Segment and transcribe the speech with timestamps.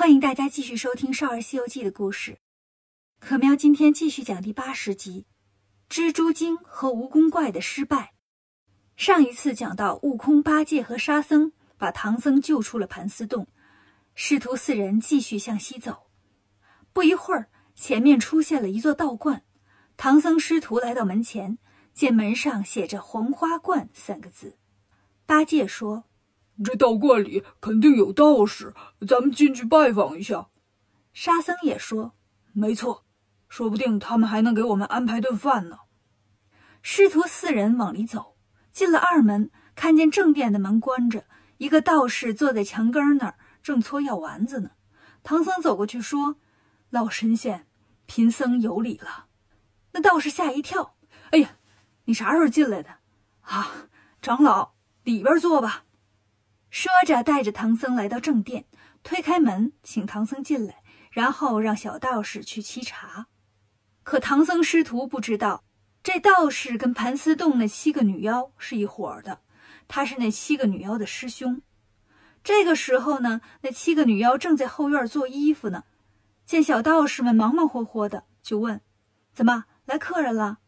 [0.00, 2.38] 欢迎大家继续收听《少儿西游记》的故事。
[3.18, 5.26] 可喵今天继续讲第八十集
[5.94, 8.14] 《蜘蛛精和蜈蚣怪的失败》。
[8.96, 13.46] 上一次讲到，悟空、八戒和沙僧把唐僧救出了盘丝洞，
[14.14, 16.06] 师徒四人继续向西走。
[16.94, 19.42] 不一会儿，前面出现了一座道观。
[19.98, 21.58] 唐僧师徒来到门前，
[21.92, 24.56] 见门上写着“黄花观”三个字。
[25.26, 26.04] 八戒说。
[26.62, 28.74] 这道观里肯定有道士，
[29.08, 30.48] 咱们进去拜访一下。
[31.12, 32.14] 沙僧也说
[32.52, 33.04] ：“没错，
[33.48, 35.78] 说不定他们还能给我们安排顿饭呢。”
[36.82, 38.36] 师徒四人往里走，
[38.70, 41.24] 进了二门，看见正殿的门关着，
[41.56, 44.70] 一个道士坐在墙根那儿，正搓药丸子呢。
[45.22, 46.36] 唐僧走过去说
[46.90, 47.66] ：“老神仙，
[48.06, 49.26] 贫僧有礼了。”
[49.92, 50.96] 那道士吓一跳
[51.32, 51.56] ：“哎呀，
[52.04, 52.98] 你啥时候进来的？
[53.40, 53.88] 啊，
[54.22, 55.84] 长老，里边坐吧。”
[56.70, 58.64] 说着，带着唐僧来到正殿，
[59.02, 63.26] 推开门，请唐僧进来，然后让小道士去沏茶。
[64.04, 65.64] 可唐僧师徒不知道，
[66.02, 69.40] 这道士跟盘丝洞那七个女妖是一伙的，
[69.88, 71.60] 他是那七个女妖的师兄。
[72.44, 75.84] 这个时候呢，那七个女妖正在后院做衣服呢，
[76.46, 78.80] 见小道士们忙忙活活的，就问
[79.34, 80.58] ：“怎么来客人了？”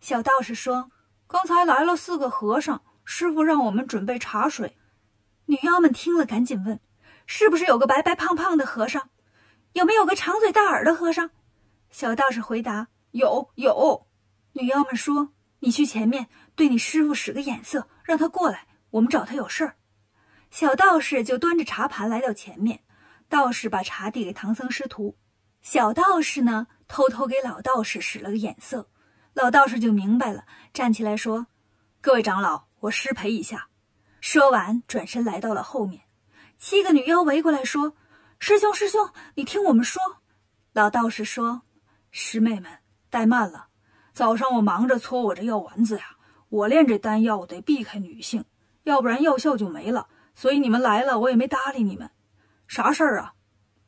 [0.00, 0.90] 小道士说
[1.26, 4.76] ：“刚才来了四个和尚，师傅让我们准备茶水。”
[5.50, 6.78] 女妖们听了，赶紧问
[7.24, 9.08] ：“是不是有个白白胖胖的和尚？
[9.72, 11.30] 有没有个长嘴大耳的和尚？”
[11.90, 14.06] 小道士回答：“有，有。”
[14.52, 19.76] 女妖们说：“你去前面对你师傅使个眼色，让他过来，我们找他有事儿。”
[20.52, 22.82] 小道士就端着茶盘来到前面，
[23.30, 25.16] 道士把茶递给唐僧师徒，
[25.62, 28.90] 小道士呢偷偷给老道士使了个眼色，
[29.32, 31.46] 老道士就明白了，站起来说
[32.02, 33.67] ：“各位长老，我失陪一下。”
[34.20, 36.02] 说完，转身来到了后面。
[36.58, 37.94] 七个女妖围过来说
[38.40, 40.02] ：“师兄，师兄，你听我们说。”
[40.74, 41.62] 老道士说
[42.10, 42.78] ：“师妹们，
[43.10, 43.68] 怠慢了。
[44.12, 46.16] 早上我忙着搓我这药丸子呀，
[46.48, 48.44] 我炼这丹药得避开女性，
[48.82, 50.08] 要不然药效就没了。
[50.34, 52.10] 所以你们来了，我也没搭理你们。
[52.66, 53.34] 啥事儿啊？”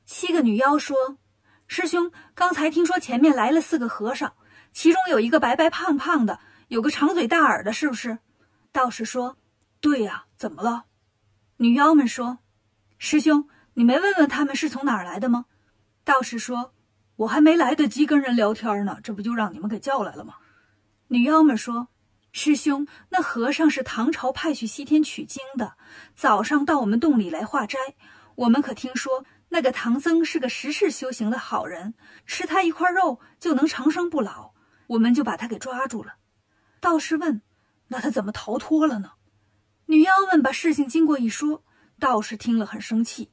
[0.06, 0.97] 七个女妖说
[1.66, 4.32] ：“师兄，刚才听说前面来了四个和尚，
[4.72, 8.18] 其中有一个白白胖胖的，有个长嘴大耳的，是不是？”
[8.70, 9.36] 道士说。
[9.80, 10.84] 对呀，怎么了？
[11.56, 12.38] 女妖们说
[12.98, 15.46] ：“师兄，你没问问他们是从哪儿来的吗？”
[16.04, 16.74] 道士说
[17.16, 20.34] ：“我还没来得及跟人聊天呢，这不就让你们给叫来了吗？”
[21.08, 21.88] 女妖们说
[22.32, 25.76] ：“师兄，那和尚是唐朝派去西天取经的，
[26.14, 27.78] 早上到我们洞里来化斋。
[28.34, 31.94] 我们可听说那个唐僧是个十世修行的好人，
[32.26, 34.52] 吃他一块肉就能长生不老，
[34.88, 36.16] 我们就把他给抓住了。”
[36.80, 37.42] 道士问
[37.88, 39.12] ：“那他怎么逃脱了呢？”
[39.90, 41.64] 女妖们把事情经过一说，
[41.98, 43.32] 道士听了很生气。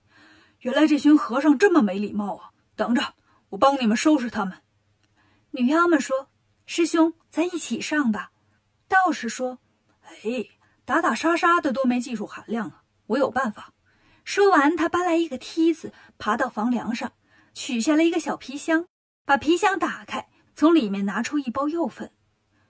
[0.62, 2.50] 原来这群和尚这么没礼貌啊！
[2.75, 3.13] 等着，
[3.50, 4.63] 我帮你们收拾他们。
[5.51, 6.31] 女妖们说
[6.66, 8.31] ：“师兄，咱一起上吧。”
[8.90, 9.59] 道士说
[10.01, 10.47] ：“哎，
[10.84, 12.81] 打打杀杀的多没技术含量啊！
[13.06, 13.75] 我有办法。”
[14.25, 17.13] 说完，他搬来一个梯子，爬到房梁上，
[17.53, 18.88] 取下了一个小皮箱，
[19.25, 22.13] 把皮箱打开，从里面拿出一包药粉。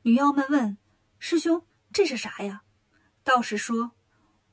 [0.02, 0.78] 女妖们问
[1.20, 2.64] ：“师兄，这是啥呀？”
[3.28, 3.92] 道士说：“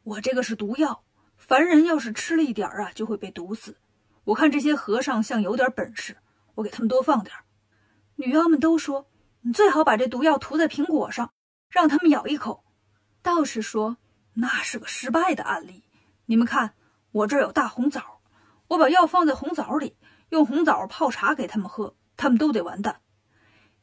[0.02, 1.04] 我这个是毒药，
[1.36, 3.76] 凡人要是吃了一点儿啊，就会被毒死。
[4.24, 6.16] 我看这些和尚像有点本事，
[6.56, 7.44] 我给他们多放点儿。”
[8.16, 9.06] 女妖们都说
[9.42, 11.32] ：“你最好把这毒药涂在苹果上，
[11.70, 12.64] 让他们咬一口。”
[13.22, 13.96] 道士说
[14.34, 15.84] ：“那是个失败的案例。
[16.26, 16.74] 你们看，
[17.12, 18.22] 我这儿有大红枣，
[18.66, 19.96] 我把药放在红枣里，
[20.30, 23.00] 用红枣泡茶给他们喝，他们都得完蛋。”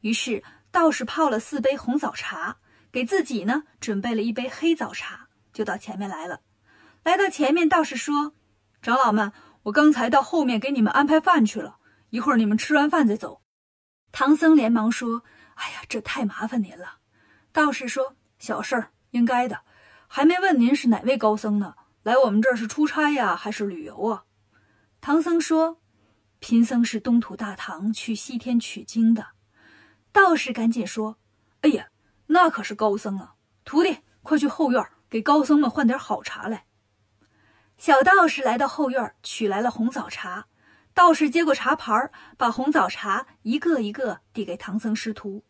[0.02, 2.58] 于是道士泡了四杯红枣茶。
[2.92, 6.42] 给自己呢准备了一杯黑枣茶，就到前面来了。
[7.02, 8.34] 来到前面，道士说
[8.82, 9.32] ：“长老们，
[9.64, 11.78] 我刚才到后面给你们安排饭去了，
[12.10, 13.42] 一会儿你们吃完饭再走。”
[14.12, 15.24] 唐僧连忙说
[15.56, 16.98] ：“哎呀，这太麻烦您了。”
[17.50, 19.62] 道士说：“小事儿，应该的。
[20.06, 21.74] 还没问您是哪位高僧呢？
[22.02, 24.24] 来我们这儿是出差呀，还是旅游啊？”
[25.00, 25.80] 唐僧说
[26.38, 29.28] ：“贫僧是东土大唐去西天取经的。”
[30.12, 31.18] 道士赶紧说
[31.62, 31.86] ：“哎呀！”
[32.32, 33.34] 那可是高僧啊！
[33.62, 36.64] 徒弟，快去后院给高僧们换点好茶来。
[37.76, 40.46] 小道士来到后院，取来了红枣茶。
[40.94, 45.44] 道士接过茶盘，把红枣茶一个一个递给唐僧师徒，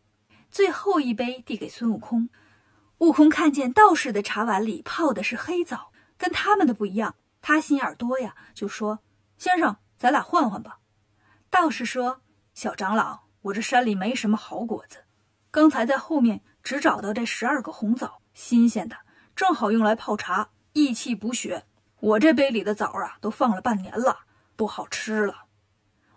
[0.49, 2.29] 最后一杯递给孙悟空。
[2.97, 8.99] 悟空看见道士的茶碗里泡的是黑枣，跟他们的不一样，他心眼多呀，就说
[9.37, 10.79] ：“先生，咱俩换换吧。”
[11.49, 12.19] 道士说
[12.53, 15.05] ：“小长老，我这山里没什么好果子，
[15.49, 18.95] 刚才在后面。”只找到这十二个红枣，新鲜的，
[19.35, 21.65] 正好用来泡茶，益气补血。
[21.99, 24.19] 我这杯里的枣啊，都放了半年了，
[24.55, 25.45] 不好吃了。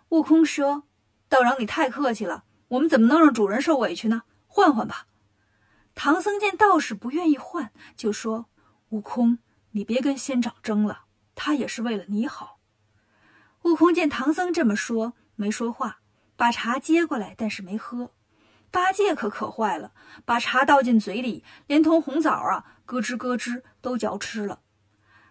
[0.09, 0.83] 悟空说
[1.27, 4.23] ：“道长，你太客气了，我们怎么能让主人受委屈呢？
[4.47, 5.07] 换换吧。”
[5.93, 8.45] 唐僧见道士不愿意换，就说
[8.89, 9.39] ：“悟空，
[9.71, 11.05] 你别跟仙长争了，
[11.35, 12.59] 他也是为了你好。”
[13.63, 15.99] 悟空见唐僧这么说，没说话，
[16.37, 18.11] 把茶接过来，但是没喝。
[18.71, 19.91] 八戒可渴坏了，
[20.25, 24.59] 把茶倒进嘴里，连同红枣啊，咯吱咯吱都嚼吃了。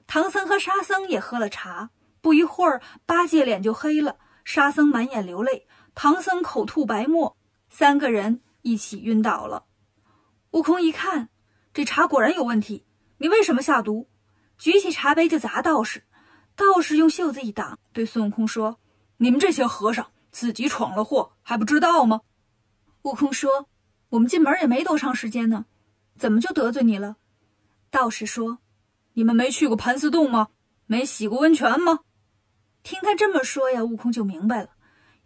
[0.07, 1.91] 唐僧和沙僧也喝了茶，
[2.21, 7.37] 不一会儿，八戒脸就黑了，沙僧满眼流泪，唐僧口吐白沫，
[7.69, 9.65] 三个人一起晕倒了。
[10.53, 11.29] 悟空一看，
[11.75, 12.87] 这茶果然有问题，
[13.19, 14.09] 你为什么下毒？
[14.57, 16.05] 举起茶杯就砸道士，
[16.55, 18.79] 道士用袖子一挡，对孙悟空说
[19.19, 22.21] ：“你们这些和尚自己闯了祸，还不知道吗？”
[23.07, 23.69] 悟空说
[24.11, 25.67] ：“我们进门也没多长时间呢，
[26.19, 27.15] 怎么就得罪你了？”
[27.89, 28.59] 道士说。
[29.13, 30.49] 你们没去过盘丝洞吗？
[30.87, 32.01] 没洗过温泉吗？
[32.83, 34.71] 听他这么说呀，悟空就明白了，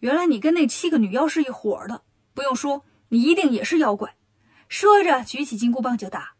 [0.01, 2.03] 原来你跟那七个女妖是一伙的。
[2.35, 4.15] 不用说，你一定也是妖怪。
[4.69, 6.35] 说着，举起金箍棒就打。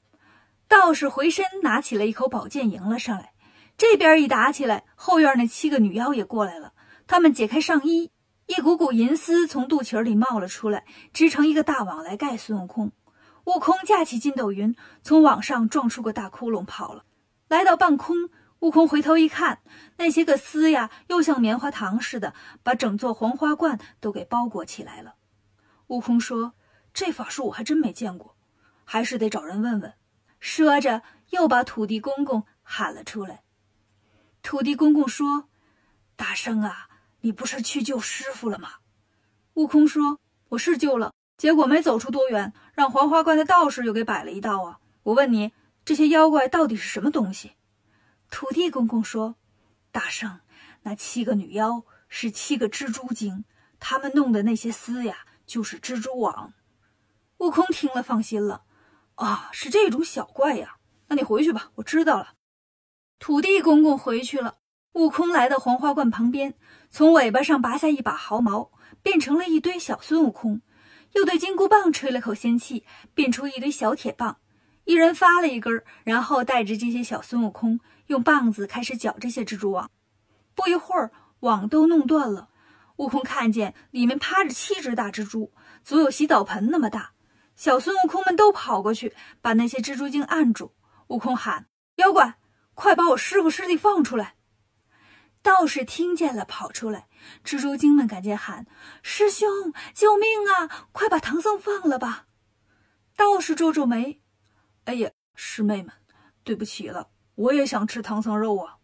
[0.69, 3.33] 道士回身拿起了一口宝剑迎了上来。
[3.79, 6.75] 这边一打起来，后院那七个女妖也过来了。
[7.07, 8.11] 他们解开上衣，
[8.51, 12.91] 一股股银丝从肚脐里冒了出来，织成一个大网来盖孙悟空。
[13.45, 14.75] 悟空架起筋斗云，
[15.05, 17.05] 从网上撞出个大窟窿跑了。
[17.47, 18.17] 来到半空，
[18.59, 19.61] 悟空回头一看，
[19.99, 25.15] 那些个丝呀，又像棉花糖似的，把整座黄花观都给包裹起来了。
[25.87, 26.55] 悟空说
[26.93, 28.35] ：“这法术我还真没见过，
[28.85, 29.95] 还是得找人问问。”
[30.41, 33.45] 说着，又把土地公公喊了出来。
[34.43, 35.45] 土地公公说
[36.17, 36.89] ：“大圣啊，
[37.21, 38.75] 你不是去救师傅了吗？”
[39.55, 40.19] 悟空说
[40.51, 44.79] ：“我是救了，结果没走出多远，让黄花观的道士又给摆了一道啊！
[45.05, 45.53] 我问你。”
[45.83, 47.53] 这些妖怪到底是什么东西？
[48.31, 49.37] 土地公公说
[49.91, 50.41] ：“大圣，
[50.83, 53.45] 那七个女妖是七个蜘蛛精，
[53.81, 56.53] 他们弄的那些丝呀，就是蜘蛛网。”
[57.39, 58.65] 悟空听了放心了
[59.17, 60.77] ：“啊，是这种小怪呀！
[61.09, 62.35] 那你回去吧，我知道了。”
[63.19, 64.59] 土地公公回去了。
[64.95, 66.55] 悟空来到黄花罐旁边，
[66.91, 68.73] 从尾巴上拔下一把毫毛，
[69.03, 70.61] 变成了一堆小孙悟空，
[71.13, 72.85] 又对金箍棒吹了口仙气，
[73.15, 74.39] 变出一堆小铁棒。
[74.85, 77.79] 一人发了一根，然后带着这些小孙悟空
[78.09, 79.89] 用棒子开始搅这些蜘蛛网。
[80.57, 82.49] 不一会儿，网都弄断了。
[82.97, 85.53] 悟空看见里面趴着七只大蜘蛛，
[85.85, 87.13] 足有洗澡盆那么大。
[87.55, 90.75] 小孙悟空们都跑过去，把那些蜘蛛精按住。
[91.07, 91.67] 悟空喊
[91.97, 92.39] ：“妖怪，
[92.75, 94.35] 快把我师傅师弟放出来！”
[95.43, 97.09] 道士听见了，跑出来。
[97.45, 98.67] 蜘蛛精们赶紧喊
[99.03, 100.89] ：“师兄，救命啊！
[100.93, 102.27] 快把唐僧放了吧！”
[103.17, 104.21] 道士皱皱眉。
[104.85, 105.93] 哎呀，师妹们，
[106.45, 108.77] 对不起了，我也想吃唐僧肉啊！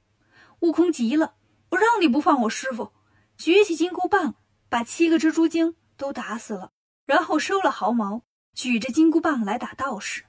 [0.60, 1.34] 悟空急了，
[1.70, 2.92] 我让你不放我师傅，
[3.36, 4.36] 举起金箍棒，
[4.68, 6.72] 把七个蜘蛛精都打死了，
[7.04, 8.22] 然后收了毫毛，
[8.54, 10.24] 举着金箍棒来打道士。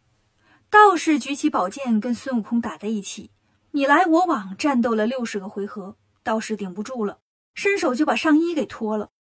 [0.70, 3.32] 道士举起宝剑跟孙悟空打在一起，
[3.72, 5.98] 你来我往，战斗了六十个回合，
[6.28, 7.22] 道士顶不住了，
[7.56, 9.12] 伸手就把上衣给脱了。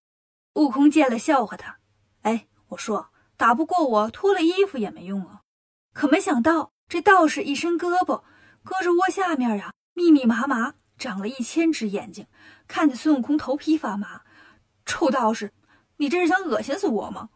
[0.55, 1.77] 悟空见了，笑话他
[2.23, 5.43] ：“哎，我说打不过我，脱了衣服也没用啊。”
[5.95, 8.23] 可没想到，这道士一伸胳膊，
[8.61, 12.27] 胳肢窝下面呀，密密麻麻长了一千只眼睛，
[12.67, 14.23] 看着孙悟空头皮发麻。
[14.85, 15.53] 臭道士，
[15.95, 17.29] 你这是想恶心死我吗？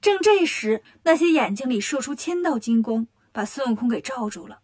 [0.00, 4.60] 正这时，那些眼睛里射出千道金光，把孙悟空给罩住了。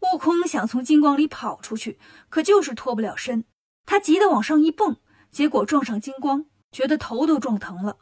[0.00, 1.98] 悟空想从金光里跑出去，
[2.30, 3.44] 可就是脱不了身。
[3.90, 4.98] 他急得往上一蹦，
[5.32, 7.96] 结果撞上金光，觉得头都撞疼了，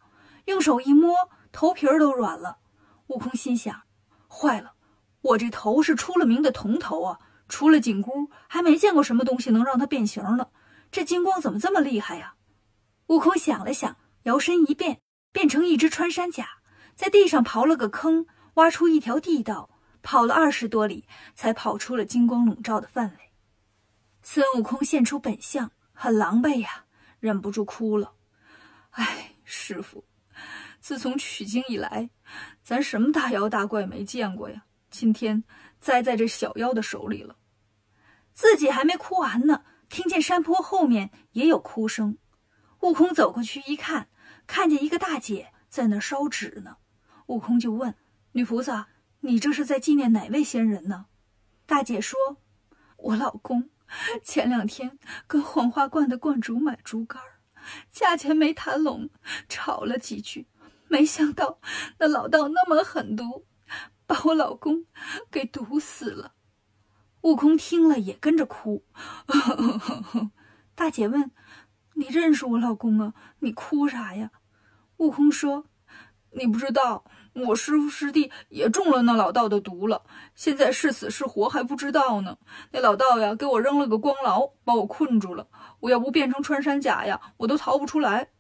[0.45, 1.15] 用手一摸，
[1.51, 2.59] 头皮儿都软了。
[3.07, 3.85] 悟空心想。
[4.29, 4.75] 坏了，
[5.23, 7.19] 我这头是出了名的铜头啊！
[7.49, 10.49] 除了紧箍，还没见过什么东西能让它变形呢。
[10.91, 12.35] 这金光怎么这么厉害呀？
[13.07, 15.01] 悟空想了想，摇身一变，
[15.33, 16.47] 变成一只穿山甲，
[16.95, 18.27] 在地上刨了个坑，
[18.57, 19.71] 挖出一条地道，
[20.03, 23.33] 跑了二十多里，才跑出了金光笼罩的范围。
[24.23, 26.85] 孙悟空现出本相，很狼狈呀，
[27.19, 28.13] 忍不住哭了。
[28.91, 30.05] 哎，师傅。
[30.79, 32.09] 自从取经以来，
[32.63, 34.63] 咱什么大妖大怪没见过呀？
[34.91, 35.43] 今天
[35.81, 37.37] 栽在这小妖的手里了。
[38.33, 42.17] 自己还没哭完呢，听见山坡后面也有哭声。
[42.83, 44.09] 悟空走过去一看，
[44.47, 46.77] 看见一个大姐在那烧纸呢。
[47.27, 47.93] 悟空就问
[48.31, 48.87] 女菩萨
[49.23, 51.07] ：“你这是在纪念哪位仙人呢？”
[51.67, 52.17] 大姐说
[52.99, 53.69] ：“我老公
[54.23, 57.21] 前两天跟黄花观的观主买竹竿，
[57.91, 59.11] 价钱没谈拢，
[59.49, 60.47] 吵了几句。”
[60.91, 61.61] 没想到
[61.99, 63.45] 那老道那么狠毒，
[64.07, 64.87] 把我老公
[65.31, 66.33] 给毒死了。
[67.21, 68.87] 悟空听了也跟着哭。
[70.75, 71.31] 大姐问
[71.93, 73.13] ：“你认识我老公啊？
[73.41, 74.31] 你哭啥呀？”
[74.97, 75.67] 悟空说
[76.33, 77.05] ：“你不知道，
[77.47, 80.03] 我师傅师弟也中了那老道的毒了，
[80.35, 82.39] 现在是死是活还不知道呢。
[82.73, 85.49] 那老道呀，给我扔了个光牢，把我困住了。
[85.81, 88.31] 我要不变成穿山甲呀，我都逃不出来。”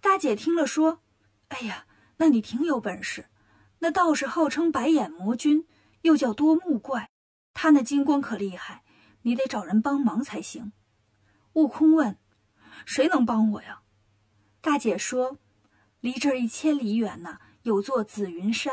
[0.00, 1.00] 大姐听了说
[1.48, 1.86] ：“哎呀，
[2.18, 3.26] 那你挺有本事。
[3.80, 5.66] 那道士号称白眼魔君，
[6.02, 7.10] 又叫多目怪，
[7.52, 8.84] 他那金光可厉害，
[9.22, 10.72] 你得找人帮忙才行。”
[11.54, 12.18] 悟空问
[12.84, 13.80] ：“谁能帮我呀？”
[14.60, 15.38] 大姐说
[16.00, 18.72] ：“离这儿一千里远呢，有座紫云山，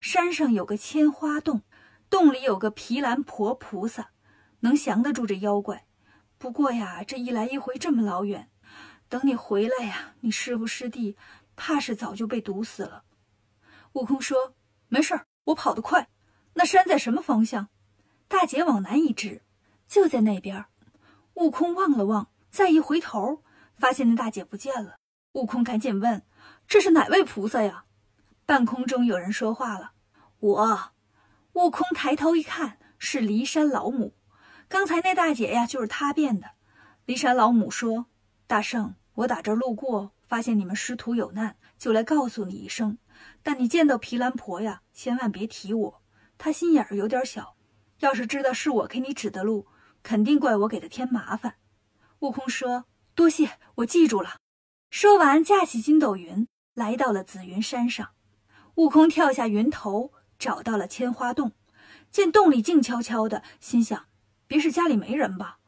[0.00, 1.62] 山上有个千花洞，
[2.10, 4.10] 洞里有个毗蓝婆菩萨，
[4.58, 5.86] 能降得住这妖怪。
[6.36, 8.50] 不过呀，这一来一回这么老远，
[9.08, 11.16] 等你回来呀，你师傅师弟
[11.54, 13.04] 怕是早就被毒死了。”
[13.94, 14.56] 悟空说
[14.90, 16.08] ：“没事儿，我跑得快。
[16.54, 17.68] 那山在什么方向？”
[18.26, 19.42] 大姐往南一指
[19.86, 20.64] ：“就在那边。”
[21.34, 23.44] 悟空望了望，再一回头，
[23.76, 24.96] 发现那大姐不见了。
[25.34, 26.26] 悟空赶紧问
[26.66, 27.83] ：“这是哪位菩萨呀？”
[28.46, 29.92] 半空中有人说话了
[30.40, 30.92] ：“我。”
[31.54, 34.14] 悟空抬头一看，是骊山老母。
[34.68, 36.52] 刚才那大姐呀，就是她变的。
[37.06, 38.06] 骊山老母说
[38.46, 42.98] ：“大圣，我打这路过，发现你们师徒有难，就来告诉你一声。
[43.42, 46.02] 但你见到毗蓝婆呀，千万别提我，
[46.36, 47.56] 她心眼儿有点小。
[48.00, 49.68] 要是知道是我给你指的路。”
[50.02, 51.54] 肯定怪我给她添麻烦。
[52.18, 52.84] 悟空说
[53.16, 54.36] ：“多谢，我记住了。”
[54.90, 58.13] 说完，架起筋斗云，来到了紫云山上。
[58.76, 61.52] 悟空跳下云头，找到了千花洞，
[62.10, 64.06] 见洞里静悄悄的，心想
[64.46, 65.58] ：“别是家里没人吧？”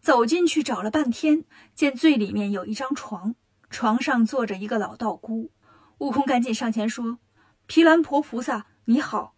[0.00, 1.44] 走进去找了半天，
[1.74, 3.34] 见最里面有一张床，
[3.68, 5.50] 床上坐着一个老道姑。
[5.98, 7.18] 悟空赶紧上前说
[7.66, 9.34] ：“毗蓝婆菩萨，你好。”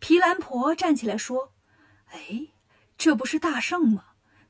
[0.00, 1.52] 毗蓝婆站起来说
[2.12, 2.48] ：“哎。”
[2.98, 4.04] 这不是大圣吗？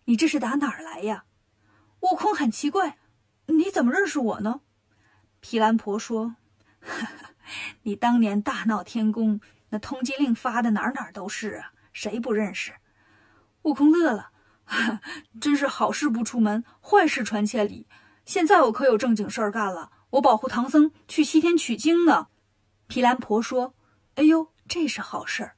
[0.05, 1.25] 你这是打哪儿来呀？
[2.01, 2.99] 悟空很奇怪，
[3.47, 4.61] 你怎么认识我呢？
[5.41, 6.37] 毗蓝婆说
[6.83, 7.09] ：“哈
[7.83, 9.41] 你当年大闹天宫，
[9.71, 12.73] 那通缉令发的哪哪都是啊，谁不认识？”
[13.63, 14.31] 悟空乐了，
[15.41, 17.87] 真是好事不出门，坏事传千里。
[18.25, 22.29] 现在我可有正经事儿干了，我保护唐僧去西天取经呢。
[22.87, 23.75] 毗蓝婆说
[24.17, 25.57] ：“哎呦，这是好事儿。”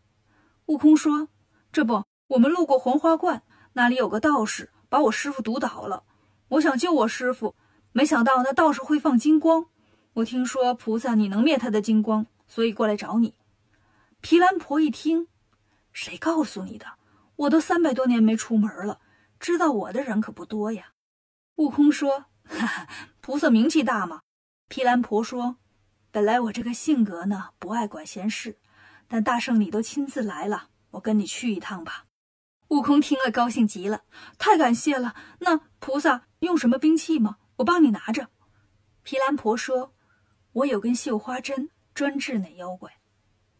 [0.66, 1.28] 悟空说
[1.72, 3.42] ：“这不。”我们路过黄花观，
[3.74, 6.04] 那里有个道士把我师傅毒倒了。
[6.48, 7.54] 我想救我师傅，
[7.92, 9.66] 没想到那道士会放金光。
[10.14, 13.34] 我听说菩萨你能灭他的金光，所以过来找你。
[14.20, 15.26] 毗蓝婆一听，
[15.92, 16.86] 谁告诉你的？
[17.36, 19.00] 我都三百多年没出门了，
[19.40, 20.92] 知道我的人可不多呀。
[21.56, 22.88] 悟空说：“哈哈，
[23.20, 24.20] 菩萨名气大吗？”
[24.70, 25.56] 毗蓝婆说
[26.12, 28.58] ：“本来我这个性格呢，不爱管闲事，
[29.08, 32.04] 但大圣你都亲自来了，我跟你去一趟吧。”
[32.70, 34.04] 悟空听了，高兴极了，
[34.38, 35.16] 太感谢了。
[35.40, 37.38] 那菩萨用什么兵器吗？
[37.56, 38.28] 我帮你拿着。
[39.02, 39.92] 毗蓝婆说
[40.54, 42.90] ：“我有根绣花针，专治那妖怪。”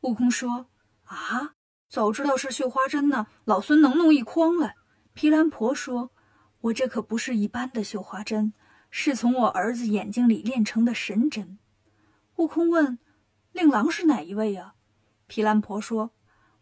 [0.02, 0.70] 悟空说
[1.04, 1.54] ：“啊，
[1.88, 4.74] 早知道是绣花针呢，老孙能弄一筐来。”
[5.14, 6.10] 毗蓝婆说
[6.62, 8.52] ：“我这可不是一般的绣花针，
[8.90, 11.58] 是从我儿子眼睛里炼成的神针。”
[12.36, 12.98] 悟空问
[13.52, 14.74] ：“令郎是哪一位呀？”
[15.28, 16.10] 毗蓝婆说：“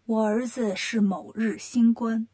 [0.05, 2.29] 我儿子是某日星官。”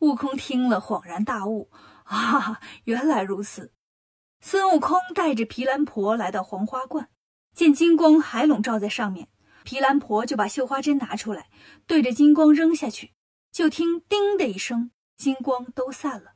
[0.00, 1.70] 悟空听了，恍然大悟
[2.04, 3.72] ：“啊，原来如此！”
[4.42, 7.08] 孙悟空带着毗蓝婆来到黄花观，
[7.54, 9.28] 见金光还笼罩在上面，
[9.62, 11.48] 毗蓝婆就把绣花针拿出来，
[11.86, 13.12] 对着金光扔下去，
[13.52, 16.32] 就听“叮”的一声，金光都散了。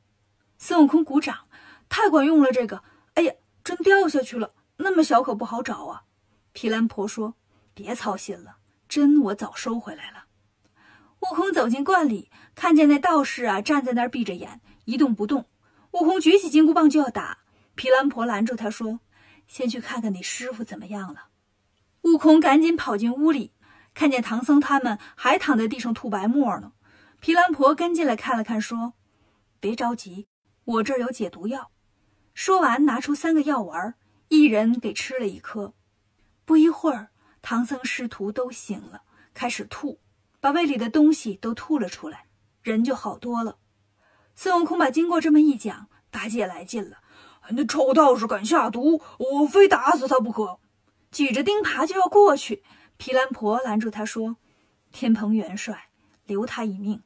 [0.57, 1.47] 孙悟空鼓掌
[1.89, 2.51] ：“太管用了！
[2.51, 2.83] 这个，
[3.15, 3.33] 哎呀，
[3.63, 6.03] 针掉下去了，那么小可不好找啊。”
[6.53, 7.35] 皮兰婆说
[7.75, 8.57] ：“别操心了，
[8.87, 10.25] 针我早收回来了。”
[11.19, 15.45] 悟空走进观里，看见那道士啊站在那儿闭着眼，一动不动。
[15.91, 17.39] 悟空举起金箍棒就要打，
[17.75, 19.01] 皮兰婆拦住他说
[19.49, 21.27] ：“先去看看你师傅怎么样了。”
[22.03, 23.51] 悟空赶紧跑进屋里，
[23.93, 26.71] 看见唐僧他们还躺在地上吐白沫呢。
[27.19, 28.93] 毗蓝婆跟进来看了看，说
[29.59, 30.29] ：“别着急，
[30.63, 31.71] 我这儿有解毒药。”
[32.33, 33.95] 说完，拿出三个药丸，
[34.29, 35.73] 一人给吃了一颗。
[36.45, 37.09] 不一会儿，
[37.41, 39.01] 唐僧师徒都醒了，
[39.33, 39.99] 开始吐。
[40.39, 42.27] 把胃里的东西都吐了出来，
[42.61, 43.57] 人就好多了。
[44.37, 46.99] 孙悟空把经过这么一讲，八戒来劲了。
[47.51, 50.59] 那臭道士敢下毒，我非打死他不可！
[51.11, 52.63] 举着钉耙就要过去，
[52.97, 54.37] 毗蓝婆拦住他说
[54.91, 55.89] ：“天蓬元帅，
[56.25, 57.01] 留他一命。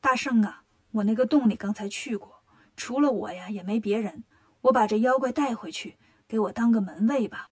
[0.00, 0.62] 大圣啊，
[0.92, 2.44] 我那个洞里刚才去过，
[2.76, 4.24] 除了我呀，也没别人。
[4.62, 5.96] 我把这妖怪带回去，
[6.28, 7.48] 给我当个门卫吧。”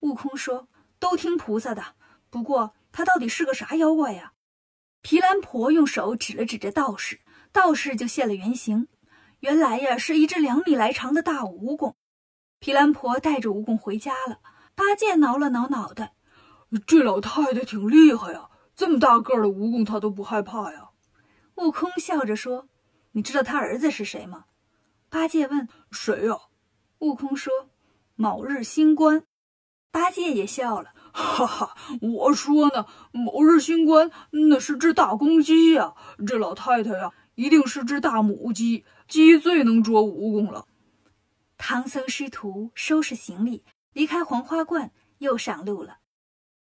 [0.00, 0.68] 悟空说
[1.00, 1.96] ：“都听菩萨的。
[2.30, 4.32] 不过他到底是个啥妖怪呀？”
[5.02, 8.86] 毗蓝婆用手指了指这道士，道士就现了原形。
[9.40, 11.94] 原来呀是一只两米来长的大蜈蚣。
[12.58, 14.40] 皮兰婆带着蜈蚣回家了。
[14.74, 16.14] 八戒挠了挠脑袋，
[16.86, 20.90] 这老太太挺厉害呀，这么大个的蜈蚣她都不害怕呀。
[21.56, 22.68] 悟空笑着说
[23.10, 24.44] ：“你知道他儿子是谁吗？”
[25.10, 26.36] 八戒问：“谁呀？”
[27.00, 27.52] 悟空说
[28.14, 29.24] ：“某日星官。”
[29.90, 40.68] 八戒也笑了：“哈哈，我说呢，某日星官那是只大公鸡呀，这老太太呀一定是只大母鸡，鸡最能捉蜈蚣了。”
[41.58, 43.64] 唐僧师徒收拾行李。
[43.94, 45.98] 离开黄花观，又上路了。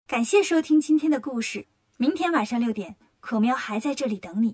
[0.06, 4.54] 感谢收听今天的故事，明天晚上六点，可喵还在这里等你。